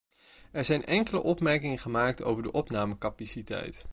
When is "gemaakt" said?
1.77-2.23